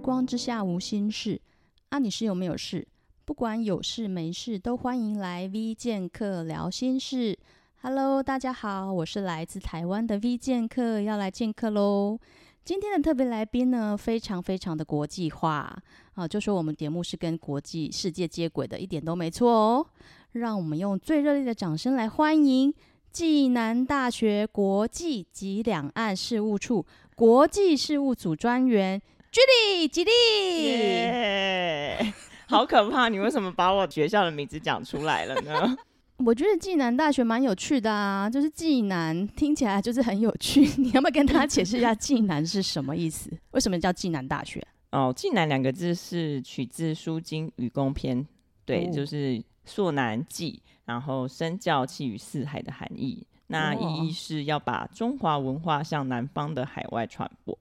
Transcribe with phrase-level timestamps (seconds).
[0.00, 1.38] 光之下无心事
[1.90, 2.86] 啊，你是有没有事？
[3.26, 7.38] 不管有事没事，都欢迎来 V 剑客聊心事。
[7.82, 12.18] Hello，大家好，我是来自台湾的 V 剑客，要来见客喽。
[12.64, 15.76] 今天的特别来宾呢，非常非常的国际化
[16.14, 19.86] 啊，就说我们节目是跟国际世界接轨的，一点都没错哦。
[20.32, 22.72] 让我们用最热烈的掌声来欢迎
[23.12, 26.84] 暨南大学国际及两岸事务处
[27.16, 29.00] 国际事务组专员
[29.32, 30.10] Judy 吉利。
[32.48, 33.08] 好可怕！
[33.08, 35.76] 你为什么把我学校的名字讲出来了呢？
[36.26, 40.62] 我觉得暨南大学蛮有趣的啊，就是暨南听起来就是很有趣。
[40.76, 43.30] 你要不要跟大家解释一下暨南是什么意思？
[43.52, 44.60] 为什么叫暨南大学？
[44.90, 48.18] 哦，暨南两个字是取自《书经禹公篇》，
[48.66, 49.40] 对，哦、就是。
[49.62, 57.56] 朔南暨，然后身教气于四海的含义，那意义是要把中华文化向南方的海外传播。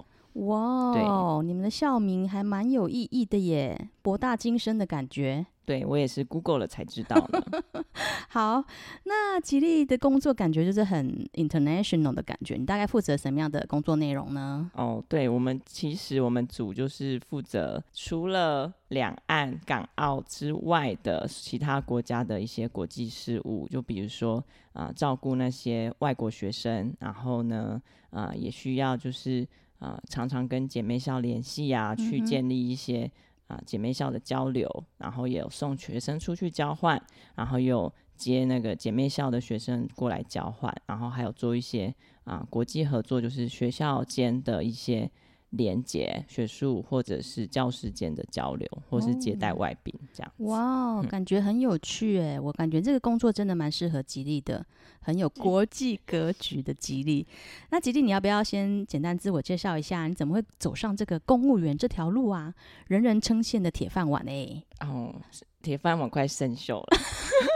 [0.48, 1.04] 哇，对，
[1.46, 5.46] 你们的校名还蛮有意义的耶，博大精深的感觉。
[5.66, 7.64] 对，我也是 Google 了才知道的。
[8.30, 8.64] 好，
[9.04, 12.56] 那吉利的工作感觉就是很 international 的感觉。
[12.56, 14.72] 你大概负责什么样的工作内容呢？
[14.74, 27.80] 哦，对，我们其实我们组就是负责除了两岸、港澳之外的其他国家的一些国际事务，就比如说啊、呃，照顾那些外国学生，然后呢，
[28.10, 29.48] 啊、呃，也需要就是
[29.80, 33.06] 啊、呃，常常跟姐妹校联系啊，去建立一些。
[33.06, 33.12] 嗯
[33.50, 37.02] 啊，姐妹校的交流，然后也有送学生出去交换，
[37.34, 41.92] 然后有接那个姐妹校的学生过来交换，然后还有做一些
[42.26, 45.10] 啊国际合作，就是学校间的一些。
[45.52, 50.32] 连接学术或者是教师间的交流，或是接待外宾这样。
[50.38, 52.40] 哇，感觉很有趣哎！
[52.40, 54.64] 我感觉这个工作真的蛮适合吉利的，
[55.00, 57.26] 很有国际格局的吉利。
[57.72, 60.08] 那吉利，你要不要先简单自我介绍一下？
[60.08, 62.54] 你怎么会走上这个公务员这条路啊？
[62.88, 64.64] 人人称羡的铁饭碗哎！
[64.82, 65.16] 哦，
[65.64, 66.98] 铁饭碗快生锈了，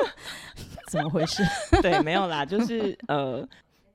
[0.89, 1.43] 怎么回事？
[1.83, 3.47] 对，没有啦，就是呃，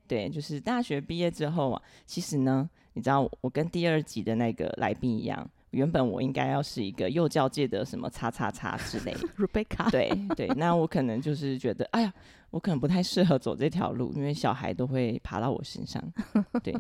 [0.07, 2.71] 对，就是大学毕业之后啊，其实呢。
[2.99, 12.13] 你知道我跟第二集的那个来宾一样，原本我应该要是一个幼教界的什么叉叉叉之类， Rebecca，对对，那我可能就是觉得，哎呀，
[12.51, 16.03] 我可能不太适合走这条路，因为小孩都会爬到我身上，
[16.61, 16.75] 对。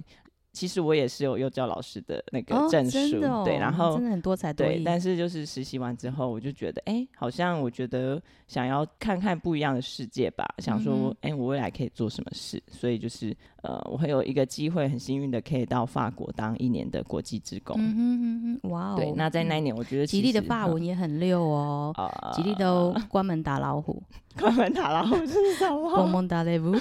[0.58, 4.70] 其实我也是有幼教老师的那个证书，哦哦、对，然后真的很多才多艺。
[4.70, 12.60] 对，但是就是实习完之后，我就觉得，哎，好像我觉得想要看看不一样的世界吧，嗯、想说，哎，我未来可以做什么事？
[12.72, 13.32] 所以就是，
[13.62, 17.76] 呃，我会有一个机会，很幸运的可以到法国当一年的国际职工。
[17.78, 18.96] 嗯哼哼哼，哇哦！
[18.96, 24.02] 对，那在那一年，我觉得吉利的法文也很溜哦，呃、吉利都关门打老虎。
[24.38, 25.96] 关门打老虎是什么？
[25.96, 26.72] 公门打雷布。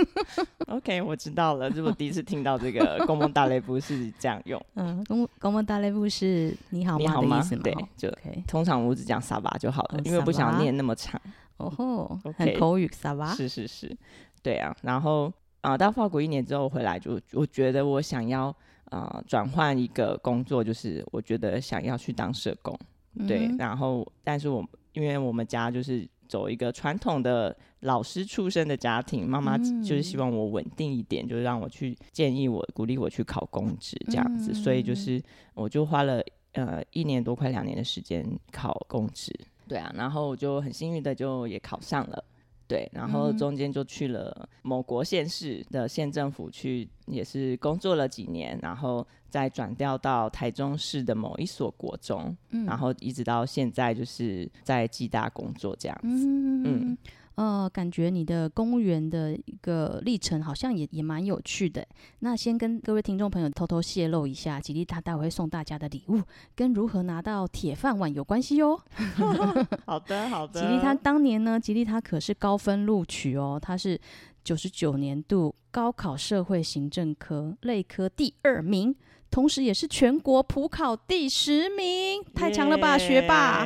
[0.68, 1.68] OK，我知道了。
[1.68, 4.60] 这是我第一次听到这个“公公大雷布”是这样用。
[4.74, 6.98] 嗯，公公门打雷布是你好吗？
[6.98, 7.42] 你好吗？
[7.42, 8.10] 的对，就。
[8.46, 11.20] 通常我只讲萨巴就好了，因为不想念那么长。
[11.56, 13.34] 哦吼，很口语萨巴。
[13.34, 13.96] 是是是，
[14.42, 14.74] 对啊。
[14.82, 18.54] 然后啊，到法国一年之后回来，就我觉得我想要
[18.90, 22.78] 啊转换一个工作，就是我觉得想要去当社工。
[23.26, 26.08] 对，然后但是我因为我们家就是。
[26.28, 35.20] 走一个传统的老师出身的家庭，妈妈就是希望我稳定一点，嗯、就是让我去建议我、鼓励我去考公职这样子，嗯、所以就是
[35.54, 36.22] 我就花了
[36.52, 39.32] 呃一年多快两年的时间考公职，
[39.66, 42.24] 对啊，然后我就很幸运的就也考上了。
[42.68, 56.62] 对，然后中间就去了某国县市的县政府去，也是工作了几年，然后再转调到台中市的某一所国中，嗯、然后一直到现在就是在暨大工作这样子，嗯。
[56.64, 56.98] 嗯
[57.38, 61.86] 呃，感觉你的公务员的一个历程好像也也蛮有趣的。
[62.18, 66.22] 那先跟各位听众朋友偷偷泄露一下，吉利他待会会送大家的礼物
[66.54, 68.80] 跟如何拿到铁饭碗有关系哟。
[69.84, 70.60] 好的，好的。
[70.60, 74.00] 吉利他当年呢，吉利他可是高分录取哦，他是
[74.44, 78.94] 九十九年度高考社会行政科类科第二名。
[79.30, 83.64] 同时，也是全国普考第十名，太强了吧，yeah, 学霸！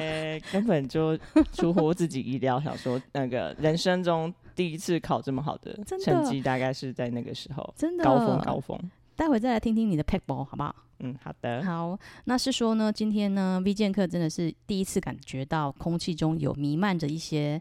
[0.53, 1.17] 根本就
[1.53, 8.79] 出乎自己意料，想说那个人生中第一次考这么好的 成绩，大概是在那个时候，真的高峰高峰。
[9.15, 10.75] 待会再来听听你的 pack ball，好不好？
[10.99, 11.63] 嗯，好的。
[11.65, 17.61] 好，那是说呢，今天呢，V 剑客真的是第一次感觉到空气中有弥漫着一些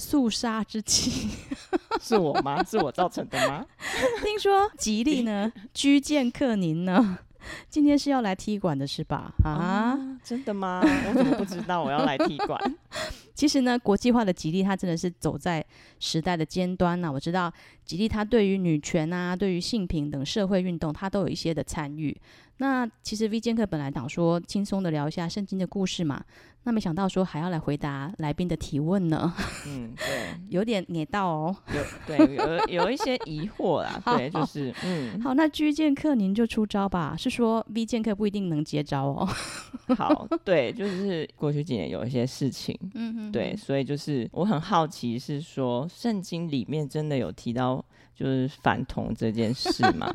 [0.00, 1.28] 肃杀之气，
[2.00, 2.64] 是我吗？
[2.64, 3.64] 是我造成的吗？
[4.24, 7.18] 听说吉利呢， 居剑克宁呢？
[7.68, 9.32] 今天是要来踢馆的是吧？
[9.44, 10.80] 啊，啊，真的吗？
[10.82, 12.58] 我怎么不知道我要来踢馆？
[13.34, 15.64] 其实呢，国际化的吉利它真的是走在
[15.98, 17.12] 时代的尖端呐、啊。
[17.12, 17.52] 我知道
[17.84, 22.14] 吉利它对于女权啊，对于性平等社会运动，它都有一些的参与。
[22.60, 26.22] 那其实 V 剑客本来想说轻松的聊一下圣经的故事嘛，
[26.64, 29.32] 那没想到说还要来回答来宾的提问呢。
[29.66, 31.56] 嗯，对，有点捏到哦。
[31.74, 35.18] 有对有有一些疑惑啦， 对，就是嗯。
[35.22, 37.16] 好，那 G 剑客您就出招吧。
[37.16, 39.26] 是说 V 剑客不一定能接招哦。
[39.96, 47.82] 好，对，就是过去几年有一些事情，嗯哼，对，所以就是我很好奇，是说圣经里面真的有提到
[48.14, 50.06] 就是反同这件事吗？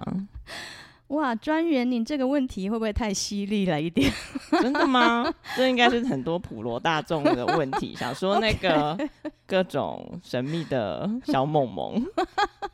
[1.09, 4.11] 哇，专员，你这个问题会不会太犀利了一点？
[4.59, 5.31] 真的吗？
[5.55, 7.95] 这应该是很多普罗大众的问题。
[7.95, 8.97] 想说那个
[9.45, 12.03] 各种神秘的小萌萌，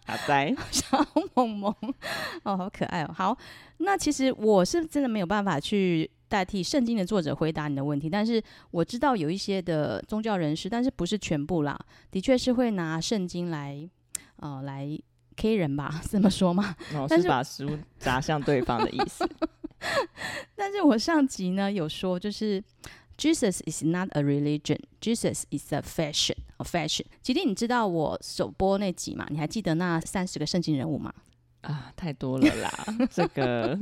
[0.07, 1.75] 好在小萌萌
[2.44, 3.13] 哦，好可爱哦。
[3.13, 3.38] 好，
[3.80, 8.42] 那其实我是真的没有办法去代替圣经的作者回答你的问题，但是
[8.72, 11.78] 我知道有一些的宗教人士，但是不是全部啦，
[12.10, 13.89] 的确是会拿圣经来，
[14.38, 14.98] 呃，来。
[15.36, 16.75] K 人吧， 这么说吗？
[16.94, 19.28] 哦，是把食物砸向对方的意思。
[20.56, 22.63] 但是我上集呢有说，就是
[23.18, 27.06] Jesus is not a religion, Jesus is a fashion, a fashion。
[27.22, 29.25] 吉利，你知道我首播那集吗？
[29.30, 31.13] 你还记得那三十个圣经人物吗？
[31.62, 33.80] 啊，太多了啦，这个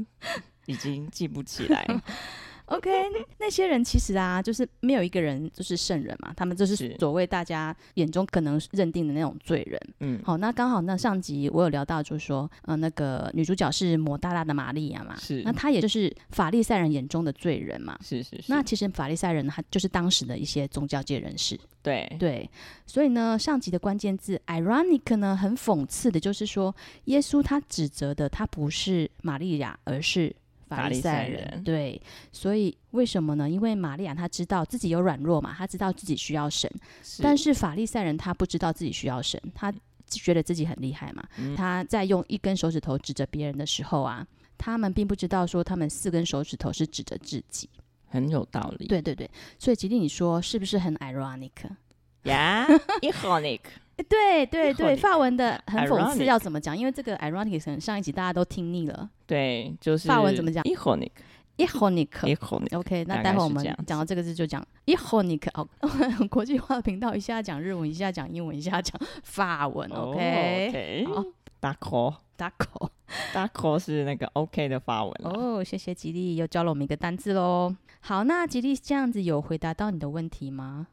[0.65, 1.85] 已经记不起来。
[2.69, 2.91] OK，
[3.39, 9.81] 那些人其实啊，就是没有一个人就是圣人嘛，他们就是所谓大家眼中可能认定的那种罪人。
[10.01, 18.43] 嗯，好，那刚好那上集我有聊到，就是说，呃，那个女主角是摩大拉的玛利亚嘛，是，那她也就是法利赛人眼中的罪人嘛，是是是。
[18.47, 21.59] 那其实法利赛人他就是当时的一些宗教界人士。
[21.81, 22.47] 对对，
[22.85, 26.75] 所以呢，上集的关键字 ironic 呢，很讽刺的，就是说
[27.05, 30.35] 耶稣他指责的他不是玛利亚，而是。
[30.69, 32.01] 法利赛人，人对，
[32.31, 33.49] 所以为什么呢？
[33.49, 36.71] 因为玛利亚她知道自己有软弱嘛，她知道自己需要神，
[37.03, 39.73] 是但是法利赛人他不知道自己需要神，他
[40.07, 41.23] 觉得自己很厉害嘛。
[41.37, 44.25] 嗯、他在用一根手指头指着别人的时候啊，
[44.57, 47.69] 他们并不知道说他们四根手指头是指着自己，
[48.07, 48.87] 很有道理。
[48.87, 51.51] 对对对，所以吉利你说是不是很 ironic？
[53.99, 54.07] 呀，ironic。
[54.07, 56.77] 对对对，法文的很讽刺，要怎么讲？
[56.77, 59.09] 因为这个 ironic 上一集大家都听腻了。
[59.25, 62.77] 对，就是法文怎么讲？ironic，ironic。
[62.77, 65.49] OK，那待会我们讲到这个字就讲 ironic。
[65.53, 65.67] 哦，
[66.29, 69.89] 国际化的频道，一下讲日文，一下讲英文，一下讲法文。
[69.91, 71.25] OK，好
[71.61, 75.13] ，d'accord，d'accord，d'accord 是那个 OK 的法文。
[75.23, 77.75] 哦，谢谢吉利又教了我们一个单字喽。
[78.01, 80.87] 好，那吉利这样子有回答到你的问题吗？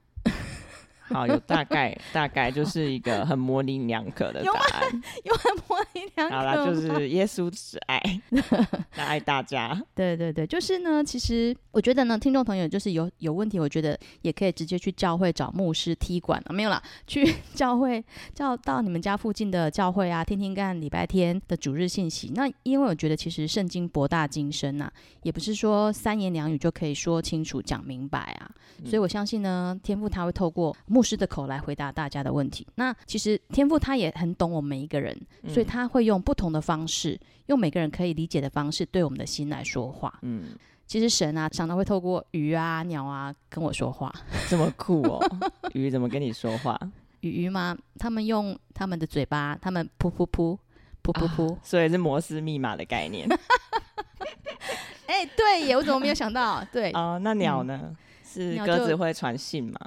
[1.08, 6.37] 好，有大概大概就是一个很模棱两可的答案，有很模棱两可。
[6.37, 8.00] 好了，就是耶稣只爱，
[8.91, 9.81] 他爱大家。
[9.94, 11.05] 对对对，就是呢。
[11.05, 17.25] 其实我觉得呢，听众朋友就是有有问题，我觉得也可以直接去教会找牧师踢馆啊，没有啦，去
[17.55, 18.05] 教会
[18.35, 22.32] 叫到你们家附近的教会啊，听听看礼拜天的主日信息。
[22.35, 24.93] 那因为我觉得其实圣经博大精深呐、啊，
[25.23, 28.50] 也不是说三言两语就可以说清楚讲明白啊。
[28.79, 30.76] 嗯、所以我相信呢，天父他会透过。
[30.96, 32.66] 牧师的口来回答大家的问题。
[32.76, 35.14] 那其实天父他也很懂我们每一个人，
[35.46, 40.19] 所以他会用不同的方式，嗯、用每个人可以理解的方式，对我们的心来说话。
[40.22, 44.10] 嗯，其实神啊，常常会透过鱼啊、鸟啊跟我说话。
[44.48, 45.20] 这么酷哦！
[45.74, 46.81] 鱼怎么跟你说话？
[47.20, 47.76] 鱼鱼吗？
[47.98, 50.56] 他们用他们的嘴巴，他们噗噗噗
[51.03, 53.29] 噗噗噗，啊、所以是摩斯密码的概念。
[55.05, 56.65] 哎、欸，对耶，我怎么没有想到？
[56.72, 57.79] 对啊、呃，那鸟呢？
[57.82, 59.79] 嗯、是鸽子会传信吗？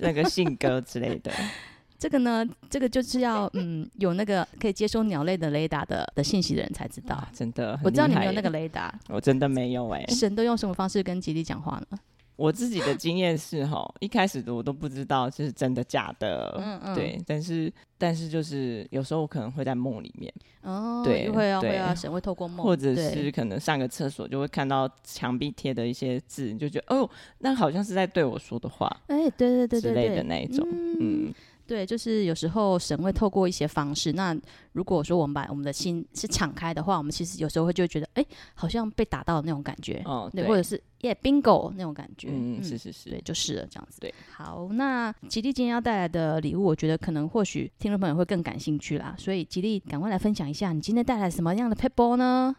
[0.00, 1.30] 那个信鸽之类的，
[1.98, 7.22] 这个呢，这个就是要嗯有那个可以接收鸟类的雷达的的信息的人才知道。
[7.32, 10.14] 真的，我知道你没有那个雷达，我真的没有哎、欸。
[10.14, 11.98] 神都用什么方式跟吉利讲话呢？
[12.40, 20.32] 我自己的经验是哈，一开始我都不知道这是真的假的，嗯嗯，对，但是但是就是有时候我可能会在梦里面，
[20.62, 27.08] 哦，对，会啊会啊，神会透过梦，或者是可能上个厕所就会看到墙壁贴的一些字，你就觉得哦，
[27.40, 30.66] 那好像是在对我说的话，哎，对对对对之类的那一种，
[30.98, 31.34] 嗯。
[31.70, 34.12] 对，就是有时候神会透过一些方式。
[34.14, 34.36] 那
[34.72, 40.02] 如果说我们把我们的心是敞开的话，我们其实有时候会就会觉得，哎，好像被打到的那种感觉。
[40.04, 42.26] 哦，对，对或者是耶、yeah, bingo 那种感觉。
[42.32, 44.00] 嗯，嗯是是是，对，就是了这样子。
[44.00, 49.14] 对，好，那吉利今天要带来的礼物，我觉得可能或许听众朋友会更感兴趣啦。
[49.16, 52.56] 所以吉利，赶快来分享一下，你今天带来什么样的撇步呢？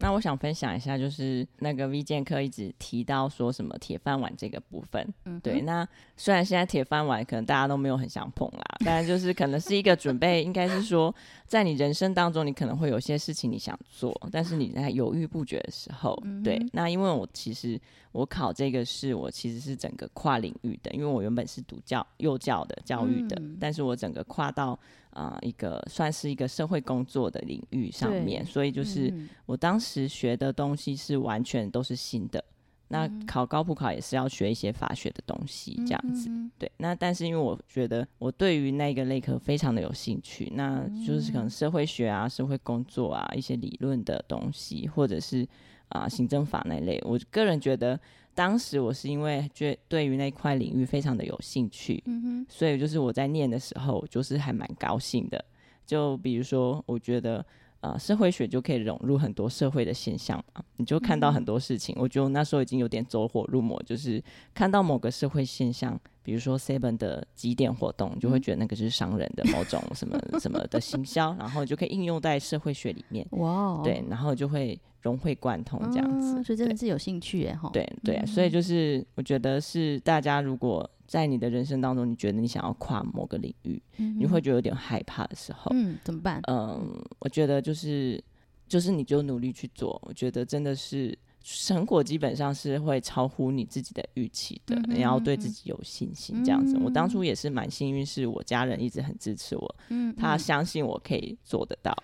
[0.00, 5.06] 那我想分享一下，就是那个 V 剑客一直提到说什么铁饭碗这个部分。
[5.26, 5.60] 嗯，对。
[5.60, 11.14] 那虽然现在铁饭碗可能大家都没有很想碰啦，但就是可能是一个准备，应该是说，
[11.46, 16.58] 在你人生当中，你可能会有些事情你想做，但是你在犹豫不决的时候，嗯、对。
[16.72, 17.78] 那因为我其实
[18.12, 24.78] 我考这个是，我其实是整个跨领域的，因为我原本是读教幼教的教育的，嗯、但是我整个跨到
[25.10, 29.12] 啊、呃、一个算是一个社会工作的领域上面，所以就是
[29.46, 32.44] 我当时学的东西是完全都是新的。
[32.92, 36.28] 那考高普考也是要学一些法学的东西，这样子。
[36.58, 45.46] 对，那但是因为我觉得我对于那个类科非常的有兴趣，那就是可能社会学啊、社会工作啊一些理论的东西，或者是
[45.90, 47.98] 啊、呃、行政法那类，我个人觉得
[48.34, 55.44] 当时我是因为觉对于那块领域非常的有兴趣，嗯所以就是我在念的时候就是还蛮高兴的。
[55.86, 57.44] 就比如说，我觉得。
[57.82, 61.94] 呃，社会学就可以融入很多社会的现象嘛，你就看到很多事情。
[61.96, 65.98] 嗯、我觉得我那时候已经有点走火入魔，就是看到某个社会现象，
[66.30, 73.26] 比如说 Seven 的几点活动，就会觉得那个是商人的某种什么 什么的行销，然后就可以应用在社会学里面。
[73.32, 76.38] 哇，对，然后就会融会贯通这样子。
[76.38, 77.68] 嗯、所以真的是有兴趣耶，哈。
[77.72, 80.88] 对对，所以就是我觉得是大家如果。
[81.10, 86.40] 在你的人生当中，你觉得你想要跨某个领域，嗯、你会觉得有点害怕的时候，嗯，怎么办？
[86.46, 88.22] 嗯，我觉得就是
[88.68, 96.74] 就是你就努力去做，我觉得真的是成果基本上是会超乎你自己的预期的，嗯、你要对自己有信心，这样子。
[96.76, 101.96] 嗯、我当初也是蛮幸运，是我家人一直很支持我，嗯，他相信我可以做得到。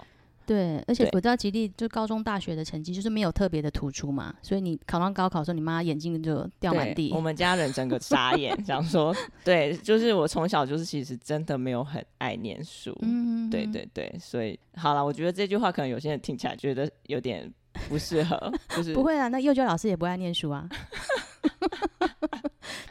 [0.47, 7.11] 对，而且我知道吉利就高中、大学的成绩就是没有特别的突出嘛，所以你考上高考的时候，你妈眼睛就掉满地。
[7.13, 9.13] 我们家人整个傻眼，想说，
[9.45, 17.53] 对，就是我从小就是其实真的没有很爱念书，嗯，对对对，所以好了，我觉得这句话可能有些人听起来觉得有点
[17.89, 20.69] 不适合，就是不会啊，那幼教老师也不爱念书啊。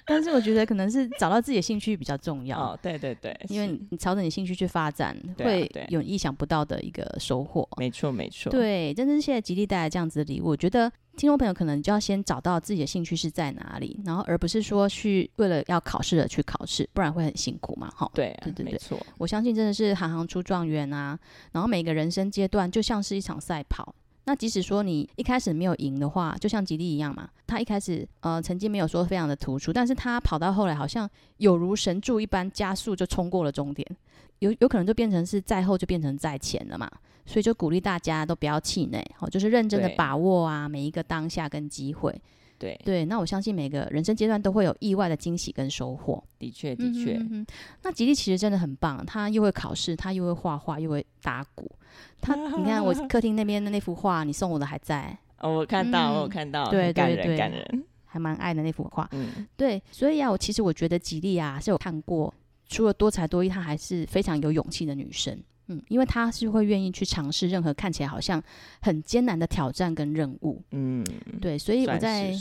[0.07, 2.59] 但是我觉得可能是找到自己的兴趣比较重要。
[2.59, 7.67] 哦，对对对，因为你朝着你兴趣去发展，会有意想不到的一个收获。
[7.77, 10.49] 没错没错，对，真的是谢谢吉利带来这样子的礼物。
[10.49, 17.91] 我觉得听众朋友可能就要先找到自己的兴趣是在哪里，然后而不是说去为了要考试而去考试，不然会很辛苦嘛。
[17.95, 18.97] 哈，对对对对，没错。
[19.17, 21.17] 我相信真的是行行出状元啊，
[21.51, 23.93] 然后每个人生阶段就像是一场赛跑。
[24.25, 33.87] 那即使说你一开始没有赢的话，就像吉利一样嘛，他一开始呃成绩没有说非常的突出，但是他跑到后来好像有如神助一般加速就冲过了终点，
[34.39, 36.89] 有有可能就变成是在后就变成在前了嘛，
[37.25, 42.19] 所以就鼓励大家都不要气馁，好，就是认真的把握啊每一个当下跟机会。
[42.57, 46.23] 对对，那我相信每个人生阶段都会有意外的惊喜跟收获。
[46.39, 47.45] 的确的确、嗯嗯，
[47.83, 51.69] 那吉利其实真的很棒，他又会考试，他又会画画，又会打鼓。
[52.21, 55.17] 他， 你看我客厅那边的那幅画，你送我的还在。
[55.39, 59.07] 哦，我看到，嗯、我看到，对对对，感人，还蛮爱的那幅画。
[59.11, 62.33] 嗯，对，所以啊，我其实我觉得吉利啊是有看过，
[62.67, 65.37] 除了多才多艺，她还是非常有勇气的女生。
[65.67, 68.41] 嗯，因为他是会愿意去尝试任何看起来好像
[68.81, 70.61] 很艰难的挑战跟任务。
[70.71, 71.03] 嗯，
[71.41, 72.33] 对，所以我在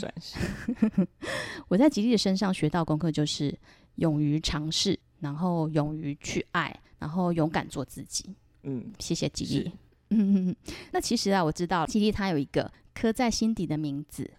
[1.67, 3.57] 我在吉利的身上学到功课就是
[3.95, 8.35] 勇于尝试，然后勇于去爱，然后勇敢做自己。
[8.63, 9.71] 嗯，谢谢吉利。
[10.11, 10.55] 嗯，
[10.93, 14.29] 那其实啊，我知道吉利他有一个刻在心底的名字，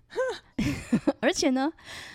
[1.21, 1.73] 而且呢，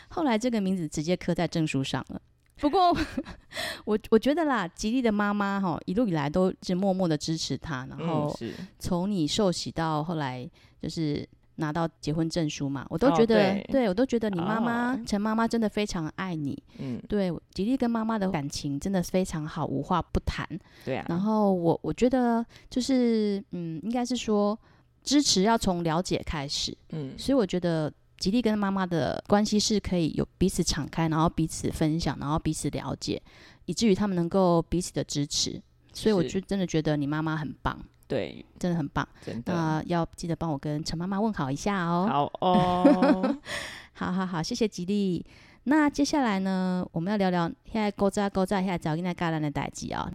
[0.07, 2.21] 后来这个名字直接刻在证书上了。
[2.61, 2.95] 不过，
[3.85, 8.31] 我我觉得啦，吉利的妈妈哈，一路以来都是默默的支持他，然后
[8.77, 10.47] 从你受洗到后来
[10.79, 16.61] 就是拿到结婚证书嘛，我都觉得，哦、对，对我都觉得你妈妈陈妈妈真的非常爱你。
[16.77, 20.47] 嗯，对，吉利跟妈妈的感情真的非常好，无话不谈。
[20.85, 21.05] 对啊。
[21.09, 24.57] 然后我我觉得就是嗯，应该是说
[25.03, 26.77] 支持要从了解开始。
[26.91, 27.91] 嗯，所以我觉得。
[28.21, 33.19] 吉利跟妈妈的关系是可以有彼此敞开，然后彼此分享，然后彼此了解，
[33.65, 35.59] 以至于他们能够彼此的支持。
[35.91, 39.05] 所以我就真的觉得你妈妈很棒，对，真的很棒。
[39.25, 42.07] 真的，那要记得帮我跟陈妈妈问好一下哦。
[42.07, 43.37] 好哦，
[43.93, 45.25] 好好好，谢谢吉利。
[45.63, 50.07] 那接下来呢，我们要聊聊现在勾扎勾扎现在找应该干烂的代际啊。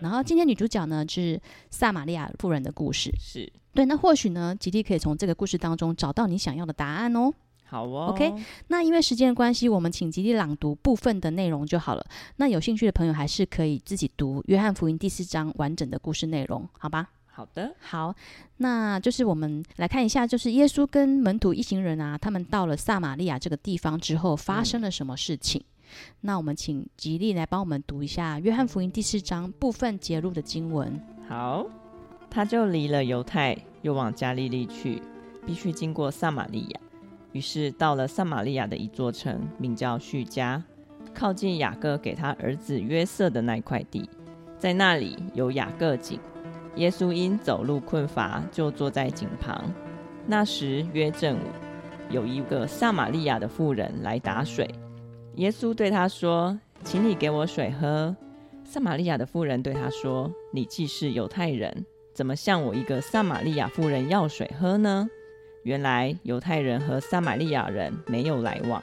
[0.00, 3.86] 然后今天女主角呢是撒玛利亚妇人的故事，是对。
[3.86, 7.32] 那或许呢，吉利可以从这个故事当中找到你想要的答案哦。
[7.68, 8.32] 好哦，OK。
[8.68, 12.06] 那因为时间的关系，我们请吉利朗读部分的内容就好了。
[12.36, 17.08] 那有兴趣的朋友还是可以自己读《约翰福音》第四章完整的故事内容，好吧？
[17.26, 18.14] 好的，好。
[18.58, 25.60] 那就是我们来看一下，就是耶稣跟门徒一行人啊，他们到了撒玛利亚这个地方之后，发生了什么事情？
[25.60, 25.66] 嗯、
[26.22, 30.98] 那我们请吉利来帮我们读一下《约翰福音》第四章部分节录的经文。
[31.28, 31.66] 好，
[32.30, 35.02] 他就离了犹太，又往加利利去，
[35.44, 36.80] 必须经过撒玛利亚。
[37.36, 40.62] 于是到了撒玛利亚的一座城，名叫叙加，
[41.12, 44.08] 靠近雅各给他儿子约瑟的那块地，
[44.58, 46.18] 在那里有雅各井。
[46.76, 49.70] 耶稣因走路困乏，就坐在井旁。
[50.26, 51.42] 那时约正午，
[52.08, 54.66] 有一个撒玛利亚的妇人来打水。
[55.34, 58.16] 耶稣对他说：“请你给我水喝。”
[58.64, 65.06] 撒玛利亚的妇人对他说：“你既是犹太人，怎么向我一个撒玛利亚妇人要水喝呢？”
[65.66, 68.80] 原来犹太人和撒玛利亚人没有来往。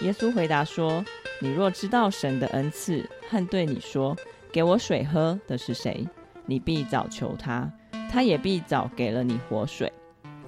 [0.00, 1.04] 耶稣回答说
[1.38, 4.16] ：“你若知道神的恩赐和对你说
[4.50, 6.08] ‘给我水喝’的是谁，
[6.46, 7.70] 你必早求他，
[8.10, 9.92] 他也必早给了你活水。”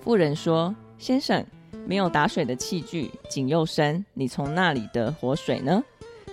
[0.00, 1.44] 妇人说：“先生，
[1.86, 5.84] 没有打水的器具，井又深，你从那里得活水呢？”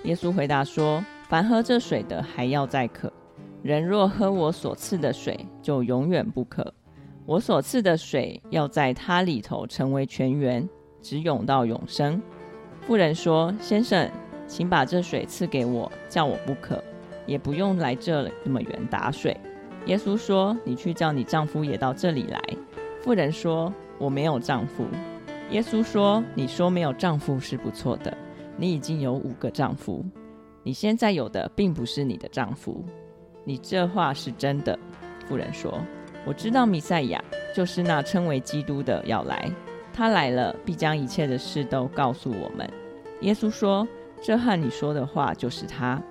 [0.05, 1.03] 耶稣回答说。
[1.27, 3.07] 凡喝这水的，还要再渴；
[3.63, 6.73] 人若喝我所赐的水，就永远不渴。
[7.25, 10.67] 我所赐的水要在他里头成为泉源，
[11.01, 12.21] 直涌到永生。
[12.81, 14.09] 妇人说：“先生，
[14.47, 16.83] 请把这水赐给我，叫我不渴，
[17.25, 19.35] 也不用来这那么远打水。”
[19.85, 22.41] 耶稣说：“你去叫你丈夫也到这里来。”
[23.01, 24.85] 妇人说：“我没有丈夫。”
[25.51, 28.15] 耶稣说：“你说没有丈夫是不错的，
[28.57, 30.03] 你已经有五个丈夫。”
[30.63, 32.83] 你现在有的并不是你的丈夫，
[33.43, 34.77] 你这话是真的。
[35.27, 35.79] 妇人说
[36.25, 37.23] ：“我知道弥赛亚
[37.55, 39.51] 就是那称为基督的要来，
[39.93, 42.69] 他来了必将一切的事都告诉我们。”
[43.21, 43.87] 耶稣说
[44.21, 46.01] ：“这和你说的话就是他。”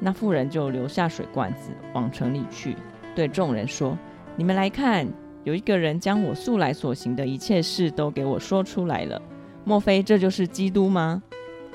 [0.00, 2.76] 那妇人就留下水罐子，往城里去，
[3.14, 3.96] 对众人说
[4.36, 5.06] ：“你们来看，
[5.44, 9.20] 有一个人将我素来所行的一切事都给我说出来了，
[9.64, 11.22] 莫非这就是基督吗？”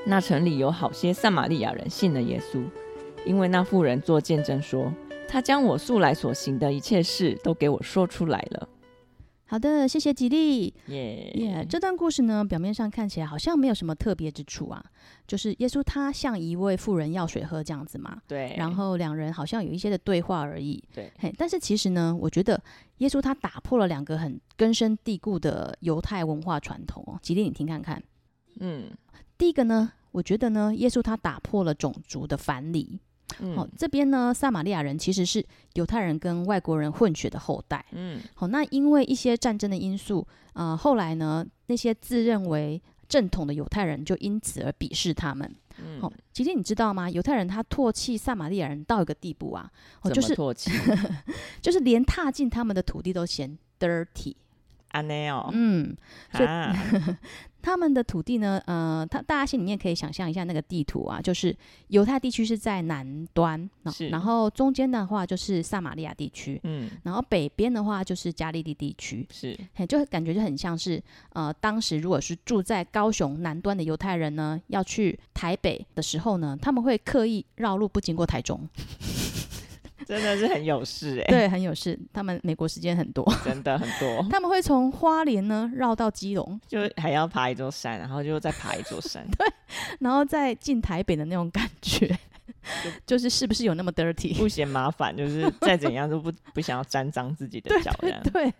[0.05, 2.63] 那城里有好些撒玛利亚人信了耶稣，
[3.25, 4.91] 因为那妇人做见证说，
[5.29, 8.67] 他将我素来所行的一切事都给我说出来了。
[9.45, 10.74] 好的，谢谢吉利。
[10.88, 14.83] 耶耶，这段故事呢，表面上看起来好像没有什么特别之处啊，
[15.27, 18.19] 就是耶稣他向一位妇人要水喝这样子嘛。
[18.27, 18.55] 对。
[18.57, 20.83] 然后两人好像有一些的对话而已。
[20.93, 21.12] 对。
[21.19, 22.62] 嘿，但是其实呢，我觉得
[22.98, 27.20] 耶稣他打破了两个很根深蒂固的犹太文化传统哦。
[27.22, 28.01] 吉利，你听看看。
[28.59, 28.92] 嗯。
[29.37, 33.00] 第一个呢，我觉得呢，耶稣他打破了种族的藩篱。
[33.39, 37.85] 嗯，好，这边呢，撒玛利亚人其实是犹太人跟外国人混血的后代。
[37.92, 45.55] 嗯，好，那因为一些战争的因素，呃，后来呢，那些自认为正统的犹太人就因此而鄙视他们。
[45.81, 47.09] 嗯，好，其实你知道吗？
[47.09, 49.72] 犹太人他唾弃撒玛利亚人到一个地步啊，
[50.13, 50.72] 就是唾弃，
[51.61, 54.35] 就是连踏进他们的土地都嫌 dirty。
[54.90, 55.96] 安内哦，嗯，
[56.32, 56.74] 所以、啊、
[57.62, 61.56] 他们的土地呢，呃，他大家心里面可以想象一下那个地图啊，就是
[61.90, 63.70] 犹太地区是在南端，
[64.10, 71.02] 然后中间的话就是撒玛利亚地区，嗯，然后北边的话就是加利利地区，是，就感觉就很像是，
[71.34, 78.68] 呃，当时如果是住在高雄南端的犹太人呢，要去台北的时候呢，他们会刻意绕路不经过台中。
[80.09, 81.98] 真的是很有事哎、欸， 对，很有事。
[82.11, 84.27] 他们美国时间很多， 真的很多。
[84.27, 89.45] 他们会从花莲呢绕到基隆，就还要爬一座山，然后就再爬一座山， 对，
[90.00, 92.07] 然后再进台北的那种感觉，
[92.83, 94.35] 就，就是是不是有那么 dirty？
[94.35, 97.93] 不嫌麻烦，就是再怎样都不不想要沾脏自己的脚。
[98.01, 98.53] 对对对，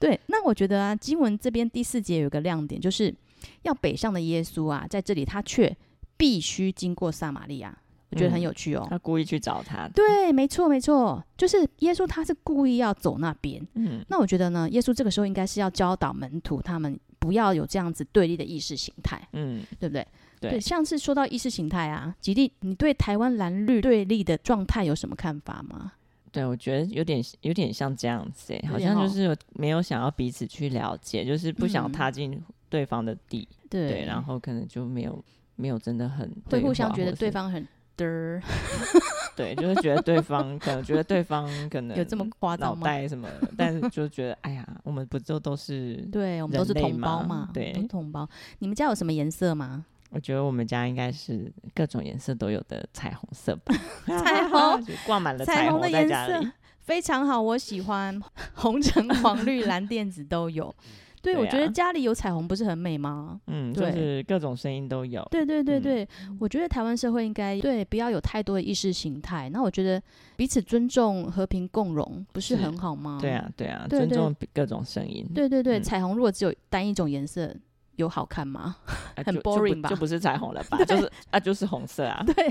[0.00, 0.20] 对。
[0.26, 3.14] 那我觉得啊，经文这边第四节有个亮点，就是
[3.62, 5.72] 要北上的耶稣啊，在这里他却
[6.16, 7.78] 必须经过撒玛利亚。
[8.10, 9.88] 我觉得很有趣哦，他故意去找他。
[9.88, 13.64] 对，没错，没错，就是耶稣，他是故意要走那边。
[13.74, 19.20] 嗯，那我觉得呢，耶稣这个时候应该是要教导门徒，他们不要有这样子对立的意识形态。
[19.32, 20.06] 嗯，对不对？
[20.40, 25.92] 对，对，像是说到意识形态啊，吉利，你对台湾蓝绿对立的状态有什么看法吗？
[26.32, 33.46] 对，我觉得有点有点像这样子，好像就是没有想要彼此去了解，就是不想踏进对方的地。
[33.50, 35.24] 嗯、对，对，然后可能就没有
[35.56, 37.66] 没有真的很会互相觉得对方很。
[39.36, 42.80] 对，就是觉得对方可能觉得对方可能有这么夸张吗？
[42.80, 48.28] 脑袋什么，但是就觉得哎呀，我们不就都是对，我们都是同胞嘛，对，都同胞。
[48.58, 49.84] 你们家有什么颜色吗？
[50.10, 53.74] 我觉得我们家应该是各种颜色都有的彩虹色吧，
[54.18, 58.20] 彩虹 挂满了彩虹的颜色，非常好，我喜欢
[58.54, 60.74] 红橙黄绿蓝靛紫都有。
[61.22, 63.40] 对，对啊、我觉得家里有彩虹不是很美吗？
[63.46, 65.26] 嗯，就是各种声音都有。
[65.30, 69.48] 对对对对，嗯、我觉得台湾社会应该对不要有太多的意识形态。
[69.50, 70.02] 那我觉得
[70.36, 73.18] 彼此尊重、和平共荣，不是很好吗？
[73.20, 75.26] 对啊对啊，对对尊重各种声音。
[75.34, 77.54] 对对对，嗯、彩虹如果只有单一种颜色，
[77.96, 78.76] 有好看吗？
[79.26, 79.90] 很 boring 吧？
[79.90, 80.82] 就不，就不是彩虹了吧？
[80.88, 82.22] 就是啊，就是红色啊。
[82.34, 82.48] 对，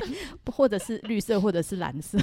[0.51, 2.19] 或者是绿色，或者是蓝色，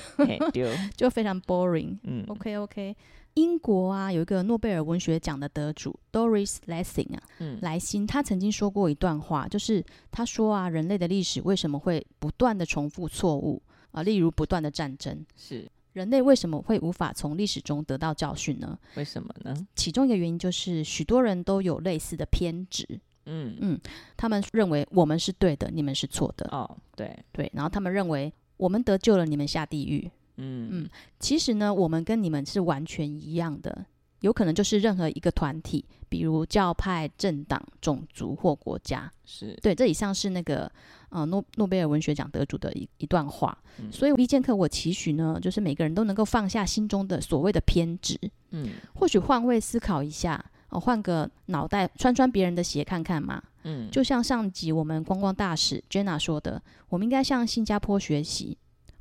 [0.97, 1.97] 就非常 boring。
[2.05, 2.97] 嗯，OK OK。
[3.37, 14.03] 英国啊，有一个诺贝尔文学奖的得主 Doris Lessing 啊，嗯，莱辛，他曾经说过一段话，就是他说啊，人类的历史为什么会不断的重复错误啊？
[14.03, 18.79] 例如不断的战争，是人类为什么会无法从历史中得到教训呢？
[18.97, 19.55] 为什么呢？
[19.75, 22.87] 其中一个原因就是许多人都有类似的偏执，
[23.27, 23.81] 嗯嗯，
[24.17, 28.33] 他们认为我们是对的，你们是错的，哦，对对，然后他们认为。
[28.59, 30.11] 我们得救了，你们下地狱。
[30.37, 33.87] 嗯嗯，其实呢，我们跟你们是完全一样的，
[34.21, 39.11] 有可能就是任何一个团体，比如教派、政党、种族或国家。
[39.25, 40.71] 是对，这以上是那个
[41.09, 43.57] 呃诺诺贝尔文学奖得主的一一段话。
[43.79, 48.19] 嗯、所以一剑客，我期许呢，就是每个人都能够放下心中的所谓的偏执，
[48.51, 53.43] 嗯，或许换位思考一下，换个脑袋穿穿别人的鞋看看嘛。
[53.65, 58.57] 嗯，就像上集我们观光大使 Jenna 说的，我们应该向新加坡学习。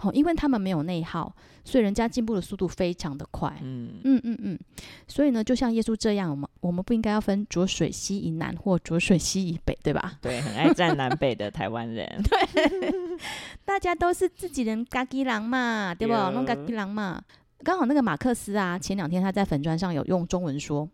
[0.05, 3.57] 哦，因为他们没有内耗，所以人家进步的速度非常的快。
[3.61, 4.59] 嗯嗯嗯嗯，
[5.07, 10.19] 所以呢，就像耶稣这样，我们我们不应该要分浊水溪以南或浊水溪以北，对吧？
[10.21, 12.07] 对，很爱站南北的台湾人。
[12.23, 12.89] 对，
[13.65, 16.13] 大家都是自己人，嘎吉郎嘛，对不？
[16.13, 17.21] 弄嘎吉郎嘛。
[17.63, 20.87] 刚好那个马克思啊，前两天他在粉砖上有用中文说，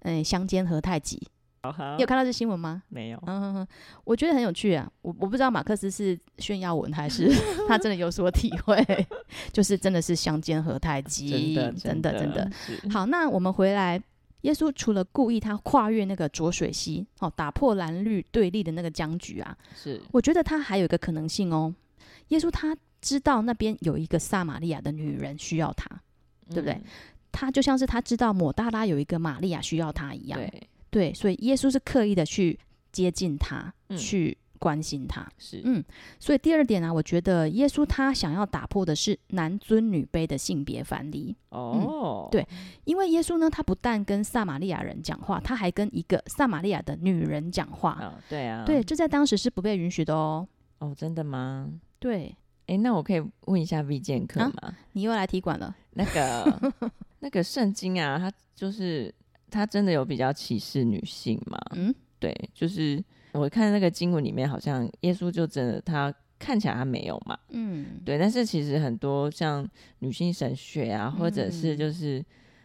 [0.00, 1.20] 嗯、欸，相煎何太急。
[1.64, 1.96] Uh-huh.
[1.96, 2.82] 你有看到这新闻吗？
[2.88, 3.22] 没有。
[3.26, 3.68] 嗯嗯，
[4.04, 4.90] 我觉得很有趣啊。
[5.00, 7.28] 我我不知道马克思是炫耀文还是
[7.66, 8.76] 他真的有所体会，
[9.52, 12.50] 就是真的是相煎何太急，真的真的。
[12.90, 14.00] 好，那我们回来，
[14.42, 20.00] 耶稣除了故意他跨越那个浊水溪，哦，打破蓝绿对立的那个僵局啊，是。
[20.12, 21.74] 我觉得他还有一个可能性哦。
[22.28, 25.88] 耶稣他知道那边有一个撒玛利亚的女人需要他，
[26.50, 26.72] 对不对？
[26.72, 26.84] 嗯、
[27.32, 30.38] 他就像是他知道抹大拉有一个玛利亚需要他一样。
[30.38, 30.68] 对。
[30.94, 32.56] 对，所以耶稣是刻意的去
[32.92, 35.28] 接近他，嗯、去关心他。
[35.36, 35.82] 是，嗯，
[36.20, 41.34] 所以第二点呢、啊，我觉得耶稣他想要打破的是男尊女卑的性别藩篱。
[41.48, 42.46] 哦、嗯，对，
[42.84, 47.98] 因为耶稣呢，他不但跟撒玛利亚人讲话，他还跟一个撒玛利亚的女人讲话。
[48.00, 50.46] 哦、对啊，对，这在当时是不被允许的哦。
[50.78, 51.68] 哦，真的吗？
[51.98, 52.32] 对，
[52.68, 54.78] 哎，那我可以问一下 V 剑客吗、啊？
[54.92, 55.74] 你又来踢馆了？
[55.94, 56.72] 那个
[57.18, 59.12] 那个圣经啊，它就是。
[59.54, 61.56] 他真的有比较歧视女性吗？
[61.76, 68.18] 嗯，对，就是我看那个经文里面，好像耶稣就真的他看起来他没有嘛，嗯，对。
[68.18, 69.64] 但是其实很多像
[70.00, 72.22] 女性神学啊，或者是就是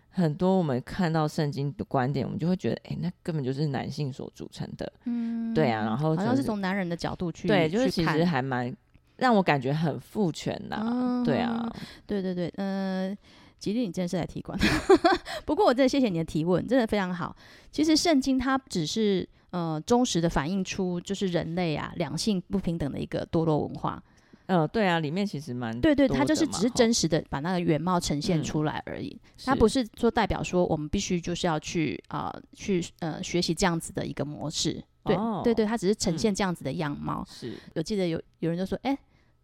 [0.09, 5.85] 很多我们看到圣经的观点，我们就会觉得，哎、欸，那根本就是男性所组成的，嗯，对啊。
[5.85, 8.75] 然后、好像是从男人的角度去，对，就是其实还蛮
[9.17, 11.71] 让我感觉很父权呐、嗯，对啊，
[12.07, 13.17] 对对对，嗯、呃。
[13.59, 14.57] 吉利，你真的是来踢馆。
[15.45, 17.35] 不过我真的谢谢你的提问，真的非常好。
[17.71, 24.01] 其实圣经它只是呃忠实的反映出就是人类啊两性不平等的一个堕落文化。
[24.45, 29.09] 呃，对啊，里面其实蛮对对，它就是只是真实的把那个原貌呈现出来而已。
[29.09, 34.83] 嗯、它不是说代表说我们必须就是要去啊、呃、去呃学习这样子的一个模式。
[35.03, 37.23] 对、哦、对对，它只是呈现这样子的样貌。
[37.29, 38.97] 是、嗯，有记得有有人就说，哎。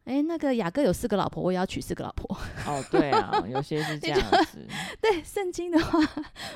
[0.06, 2.38] 哎，那个雅各有四个老婆，我也要娶四个老婆。
[2.68, 4.60] 哦，对啊，有些是这样子。
[5.02, 6.00] 对，圣经的话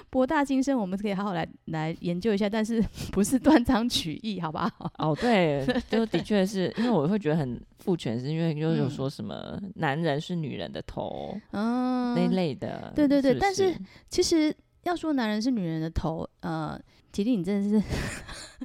[0.10, 2.80] 博大精深，我们可以好好来来研究一下，但是
[3.12, 4.70] 不是断章取义，好不好？
[5.00, 12.94] 哦，对，就的确是因为我会觉得很父权，是因为又有说什么男人是女人的头，嗯，那类的。
[12.96, 13.76] 对对对，是是但是
[14.10, 16.80] 其实要说男人是女人的头，呃，
[17.12, 17.84] 吉利，你真的是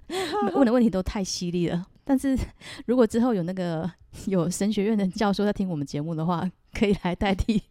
[0.55, 1.87] 问的问题都太犀利了。
[2.05, 2.39] 但是
[2.87, 3.91] 如果之后有那个
[4.27, 7.63] 有神学院的教授在听我们节目的话，可以来代替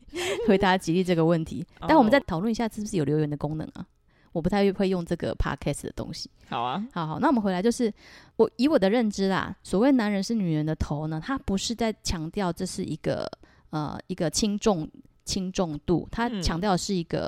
[0.48, 1.66] 回答吉利这个问题。
[1.88, 3.86] 但我们再讨论一下是不是有留言的功能啊？
[4.32, 6.28] 我不太会用这个 podcast 的东西。
[6.50, 7.94] 好啊，好好，那我们回来就是
[8.36, 13.30] 我以我的认知啦，所谓男人是女人的头呢，他不是在强调这是一个
[13.70, 14.90] 呃一个轻重
[15.24, 17.28] 轻重度，他强调的是一个、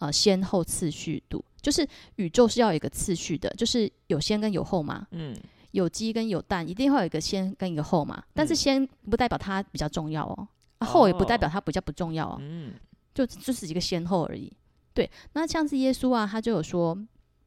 [0.00, 5.06] 嗯、呃先后次序度，就是宇宙是要有一个次序的，就是有先跟有后嘛。
[5.12, 5.34] 嗯。
[5.72, 8.22] 有鸡跟有蛋，一定会有一个先跟一个后嘛。
[8.32, 10.48] 但是先不代表它比较重要哦，
[10.86, 12.38] 后也不代表它比较不重要哦。
[12.40, 12.74] 嗯，
[13.12, 14.50] 就就是一个先后而已。
[14.94, 16.96] 对，那像是耶稣啊，他就有说，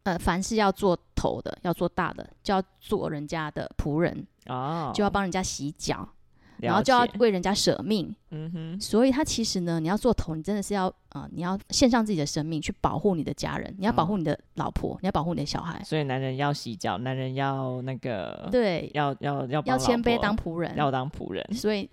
[0.04, 6.08] 呃，凡是要做头的，要做大的，就要做人家的仆人哦，就要帮人家洗脚。
[6.60, 15.82] 然后就要为人家舍命，嗯哼，所以他其实呢，你要做头，你真的是要啊、呃，你要献上自己的生命去保护你的家人，你要保护你的老婆，哦、你要保护你的小孩。
[15.84, 21.46] 所以男人要洗脚，男人要那个，对，要要要要谦卑当仆人，要当仆人。
[21.54, 21.89] 所以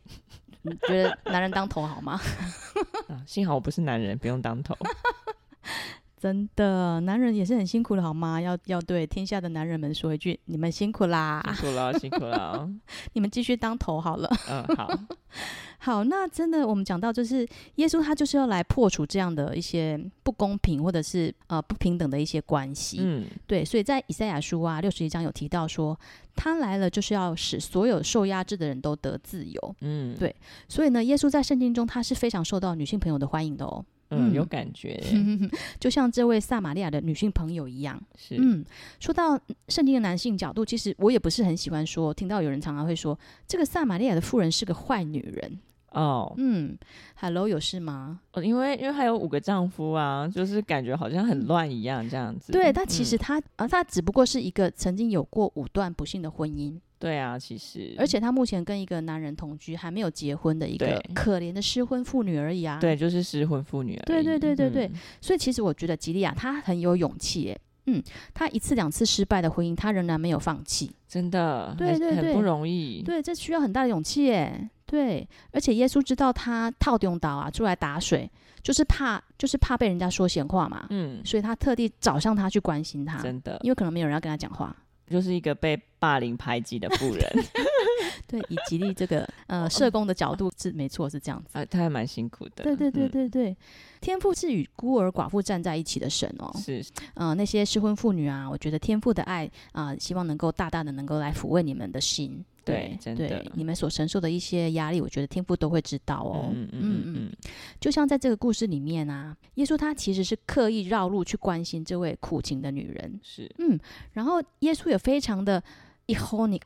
[0.62, 2.20] 你觉得男人当头好吗？
[3.09, 4.77] 啊、幸好我不是男人，不用当头。
[6.22, 8.40] 真的，男人也是很辛苦的，好吗？
[8.40, 11.42] 要要对天下的男人们说一句：你们辛苦啦！
[11.58, 12.68] 辛苦啦， 辛苦啦！
[13.14, 14.30] 你们继续当头好了。
[14.48, 14.98] 嗯，好，
[15.80, 16.04] 好。
[16.04, 22.98] 那真的，我们讲到就是耶稣，他就是要来破除这样的一些不公平或者是呃不平等的一些关系。
[23.00, 23.64] 嗯，对。
[23.64, 25.98] 所以在以赛亚书啊六十一章有提到说，
[26.37, 29.74] 他来了就是要使所有受压制的人都得自由。
[29.80, 30.32] 嗯，对。
[30.68, 33.85] 所以呢，耶稣在圣经中他是非常受到女性朋友的欢迎的哦。
[34.12, 35.01] 嗯，有感觉，
[35.81, 38.01] 就像这位撒玛利亚的女性朋友一样。
[38.16, 38.64] 是，嗯，
[39.01, 45.59] 说到圣经的男性角度，其实我也不是很喜欢说，听到有人常常会说这个撒玛利亚的妇人是个坏女人。
[45.92, 46.75] 哦，嗯
[47.16, 48.20] ，Hello，有事吗？
[48.33, 52.51] 哦，因为因为还有五个丈夫啊，就是感觉好像很乱一样这样子。
[52.51, 56.79] 对，但其实她啊，她只不过是一个曾经有过五段不幸的婚姻。
[57.02, 62.78] 对啊，其实，而且他目前跟一个男人同居，还没有结婚的一个可怜的失婚妇女而已啊。
[62.80, 64.04] 对，就是失婚妇女而已。
[64.04, 67.60] 对对对对对，嗯、所以其实我觉得吉利亚她很有勇气耶。
[67.86, 68.00] 嗯，
[68.32, 70.92] 她一次两次失败的婚姻，她仍然没有放弃。
[71.08, 73.02] 真的，对对对，很不容易。
[73.02, 74.70] 对，这需要很大的勇气耶。
[74.86, 78.30] 对，而且耶稣知道他套中岛啊，出来打水，
[78.62, 80.86] 就是怕，就是怕被人家说闲话嘛。
[80.90, 83.18] 嗯，所以他特地找上他去关心他。
[83.18, 84.76] 真的，因为可能没有人要跟他讲话。
[85.12, 87.25] 就是一个被霸凌排挤的妇人，
[88.27, 91.59] 对，以吉利这个呃社工的角度是没错，是这样子。
[91.59, 92.64] 啊，他还蛮辛苦的。
[92.64, 93.57] 对对对对对，嗯、
[94.01, 96.51] 天父是与孤儿寡妇站在一起的神哦。
[96.59, 102.44] 是，呃，那些失婚妇女啊，我觉得天父的爱啊、呃，希望能够大大的能够来抚慰你们的心。
[102.64, 106.51] 对，真的，对你们所承受的一些压力，我觉得天父都会知道哦。
[106.55, 107.33] 嗯嗯嗯嗯，
[107.81, 113.20] 就像在这个故事里面啊，耶稣他其实是刻意绕路去关心这位苦情的女人。
[113.22, 113.79] 是，嗯，
[114.12, 115.62] 然后耶稣也非常的
[116.07, 116.61] ironic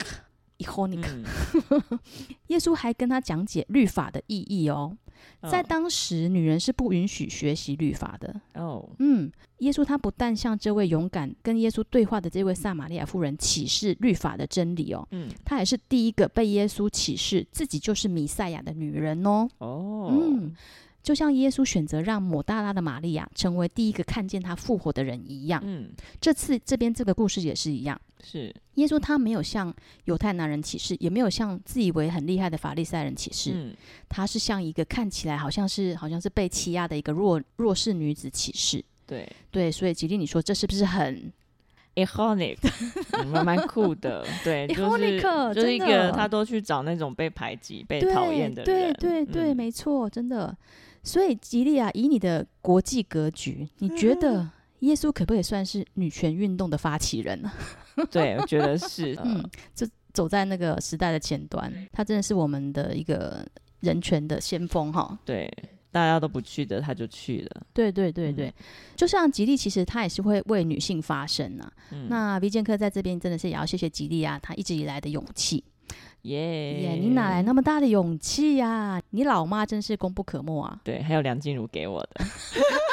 [0.58, 1.04] ironic，
[2.48, 4.96] 耶稣还跟他讲解律法的意义哦。
[5.50, 8.40] 在当时，女人是不允许学习律法的。
[8.54, 19.48] 哦，嗯，耶稣他不但向这位勇敢跟耶稣对话的这位撒玛利亚妇人启示律法的真理哦，嗯，她也是第一个被耶稣启示自己就是弥赛亚的女人哦。
[19.58, 20.54] 哦，嗯。
[21.02, 25.88] 就像耶稣选择让抹大拉的玛利亚成为第一个看见他复活的人一样，嗯，
[26.20, 28.54] 这次这边这个故事也是一样，是。
[28.74, 29.74] 耶稣他没有向
[30.04, 33.74] 犹太男人起誓，也没有向自以为很厉害的法利赛人起誓，嗯，
[34.08, 39.26] 他是向一个看起来好像是好像是被欺压的一个弱弱势女子起誓，对。
[39.50, 41.32] 对，所以吉利，你说这是不是很
[41.94, 42.58] iconic？
[43.32, 45.20] 蛮蛮酷的，对， 就是
[45.54, 50.56] 就是一个他都去找那种被排挤、被讨厌的人，对对对，没错，真的。
[51.02, 54.50] 所以，吉利啊，以你的国际格局，你觉得
[54.80, 57.52] 耶稣可不可以算是女权运动的发起人呢？
[58.10, 59.16] 对，我觉得是。
[59.24, 59.42] 嗯，
[59.74, 63.46] 就走在那个时代的前端，他真的是我们的一个
[63.80, 65.18] 人权的先锋哈。
[65.24, 65.50] 对，
[65.90, 67.62] 大家都不去的，他就去了。
[67.72, 68.54] 对对对对，嗯、
[68.96, 71.70] 就像吉利，其实他也是会为女性发声呐。
[71.90, 75.62] 嗯、那 V 健客在这边真的是也要谢谢吉利啊，他一直以来的勇气。
[76.22, 76.90] 耶耶！
[76.94, 79.02] 你哪来那么大的勇气呀、啊？
[79.10, 80.80] 你老妈真是功不可没啊！
[80.82, 82.24] 对，还有梁静茹给我的，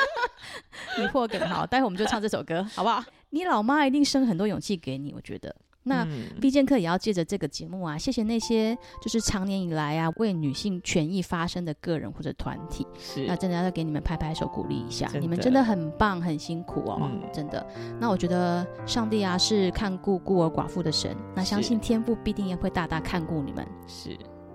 [1.02, 3.04] 你破梗好，待会我们就唱这首歌，好不好？
[3.34, 5.54] 你老妈一定生很多勇气给你，我觉得。
[5.86, 6.08] 那
[6.40, 12.86] V 剑客也要借着这个节目啊，谢谢那些就是长年以来啊为女性权益发声的个人或者团体。
[12.98, 17.66] 是，那真的要给你们拍拍手鼓励一下，你们真的很棒，很辛苦哦，嗯、真的。
[18.00, 23.68] 那我觉得上帝啊是看顾孤儿寡妇的神，那相信天父必定也会大大看顾你们。
[23.88, 24.10] 是，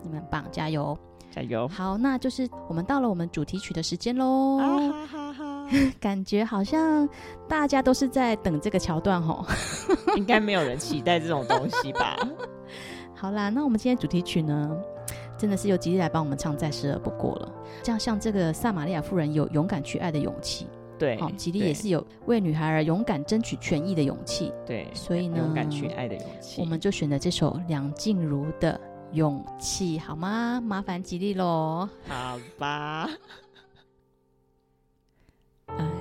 [0.05, 0.97] 你们很棒，加油，
[1.31, 1.69] 加油。
[1.69, 4.57] 好，那就是我们到了我们主题曲的时间喽。
[4.57, 5.28] 啊
[6.01, 7.09] 感觉好像
[7.49, 9.45] 大家都是在等这个桥段吼，
[10.17, 12.17] 应该没有人期待这种东西吧？
[13.15, 14.71] 好啦，那我们今天主题曲呢，
[15.37, 17.53] 真的是由吉利来帮我们唱，再适合不过了。
[17.83, 28.81] 这样像这个撒玛利亚妇人有勇敢去爱的勇气，对，好，吉利也是有为女孩儿勇敢争取权益的勇气，对，所以呢，勇敢去爱的勇气，我们就选择这首梁静茹的
[29.13, 30.61] 勇气，好吗？
[30.61, 33.09] 麻烦吉利喽，好吧。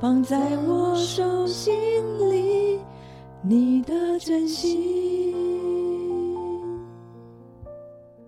[0.00, 1.74] 放在我手心
[2.30, 2.78] 里，
[3.42, 4.94] 你的真心。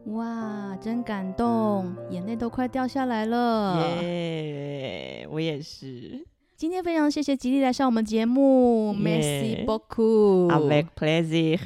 [0.07, 3.81] 哇，真感动，眼泪都快掉下来了。
[4.03, 6.27] 耶，我也是。
[6.57, 11.61] 今天非常谢谢吉利来上我们节目 Merci beaucoup，Avec plaisir。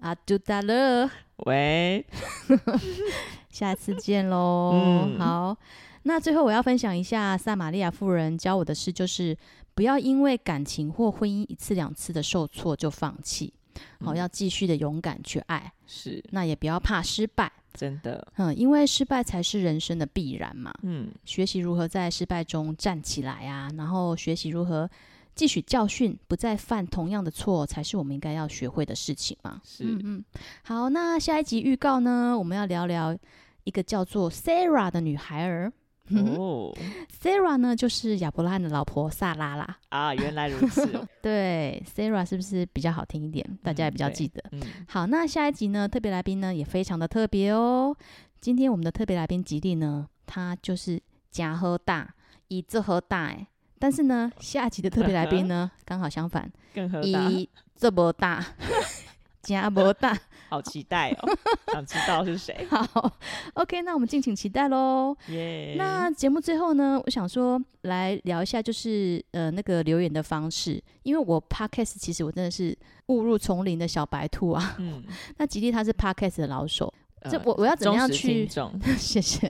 [0.00, 1.10] À tout à l'heure。
[1.44, 2.06] 喂，
[3.52, 4.72] 下次见喽。
[4.72, 5.56] 嗯、好。
[6.04, 9.36] 那最后我要分享一下撒玛利亚妇人教我的事，就是
[9.74, 13.52] 不要因为感情或婚姻一次两次的受挫就放弃，
[14.00, 15.72] 好、嗯哦，要继续的勇敢去爱。
[15.86, 20.72] 是，那也不要怕失败，真的，嗯，因为失败才是人生的必然嘛。
[20.82, 24.88] 嗯，学习如何在失败中站起来啊，然后学习如何
[25.36, 29.60] 汲取教训，不再犯同样的错，才是我们应该要学会的事情嘛。
[29.64, 30.24] 是，嗯嗯，
[30.62, 33.16] 好，那下一集预告呢，我们要聊聊
[33.64, 35.70] 一个叫做 Sarah 的女孩儿。
[36.18, 36.76] 哦
[37.22, 39.78] ，Sarah 呢就是亚伯拉罕的老婆萨拉啦。
[39.90, 41.06] 啊，原来如此。
[41.22, 43.58] 对，Sarah 是不是比较好听一点？
[43.62, 44.42] 大家也比较记得。
[44.52, 47.96] 嗯，好，那下一集呢，特别来宾呢也非常的特别哦。
[48.40, 52.14] 今天我们的特别来宾吉利呢，他就是加喝大，
[52.48, 53.46] 以这喝大哎。
[53.78, 56.50] 但是呢，下集的特别来宾呢， 刚好相反，
[57.02, 58.44] 以这么大，
[59.42, 60.14] 加不大，
[60.50, 61.30] 好期待哦！
[61.72, 62.54] 想知道是谁？
[62.68, 63.10] 好
[63.54, 65.16] ，OK，那我们敬请期待喽。
[65.28, 65.76] 耶！
[65.78, 74.74] 那节目最后呢，我想说来聊一下，就是呃那个留言的方式，因为我 Podcast 其实我真的是误入丛林的小白兔啊。
[74.78, 75.04] 嗯。
[75.38, 76.92] 那吉利他是 Podcast 的老手，
[77.30, 78.48] 这、呃、我我要怎么样去？
[78.98, 79.48] 谢谢。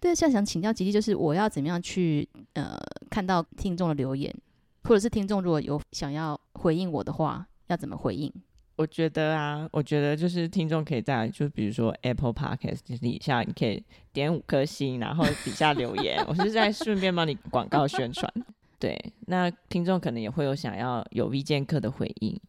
[0.00, 2.76] 对，现在想请教吉利，就是我要怎么样去呃
[3.08, 4.34] 看到听众的留言，
[4.84, 8.32] 或者是听众如果有想要回应我的话，要怎么回应？
[8.78, 18.32] 我觉得啊，我觉得就是听众可以在就比如说 Apple Podcast 底下，你可以点五颗星，然后底下留言，我是在顺便帮你广告宣传。
[18.78, 22.40] 对，那听众可能也会有想要有 V 剑客的回应。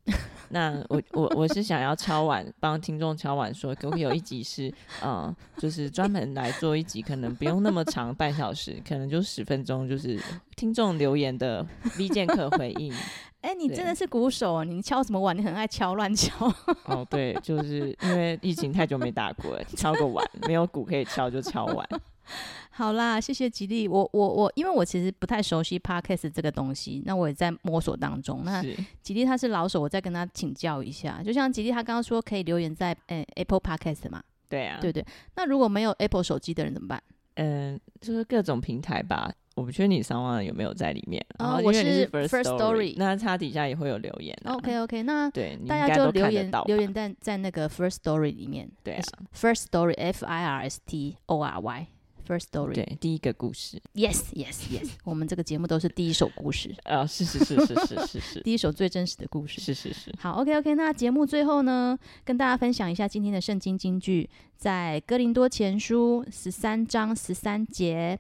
[0.49, 10.19] 那我我我是想要敲碗帮听众敲碗说，可不可以有一集是嗯，就是专门来做一集，可能不用那么长，半小时，可能就十分钟，就是
[10.55, 11.65] 听众留言的
[11.97, 12.93] V 剑客回应。
[13.41, 14.65] 哎、欸，你真的是鼓手啊！
[14.65, 15.37] 你敲什么碗？
[15.37, 16.53] 你很爱敲乱敲。
[16.83, 21.87] 哦，对，就是因为疫情太久没打过了，敲个碗，没有鼓可以敲就敲碗。
[22.71, 23.87] 好啦，谢谢吉利。
[23.87, 28.43] 我我我，因为我其实不太熟悉 Podcast 这个东西，那我也在摸索当中。
[28.45, 28.63] 那
[29.01, 31.21] 吉利他是老手，我再跟他请教一下。
[31.23, 34.23] 就像吉利他刚刚说，可以留言在、欸、Apple Podcast 嘛？
[34.47, 35.05] 对啊，对对。
[35.35, 37.03] 那如果没有 Apple 手机的人怎么办？
[37.35, 39.31] 嗯，就是各种平台吧。
[39.55, 41.21] 我不确定你上网有没有在里面。
[41.39, 44.53] 哦，我是 First Story，那它底下也会有留言、啊。
[44.53, 48.71] OK OK，那对大家就留言留言在在那个 First Story 里面。
[48.83, 49.03] 对啊
[49.35, 51.87] ，First Story F I R S T O R Y。
[52.29, 53.81] First story，对，第一个故事。
[53.95, 54.89] Yes，Yes，Yes，yes, yes.
[55.03, 59.59] 我们这个节目都是第一首故事啊，是是是是是是是， 第一首最真实的故事。
[59.59, 60.13] 是是是。
[60.19, 68.19] 好，OK OK，那节目最后呢，跟大家分享一下今天的圣经金句，在哥林多前书十三章十三节，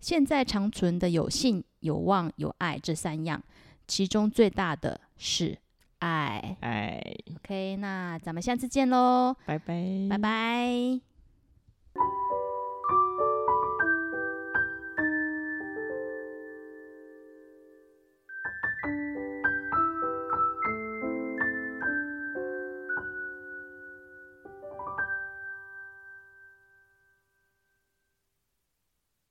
[0.00, 3.42] 现在长存的有信、有望、有爱这三样，
[3.86, 5.58] 其中最大的是
[5.98, 6.56] 爱。
[6.60, 6.98] 爱。
[7.36, 11.00] OK，那咱们下次见喽，拜拜，拜拜。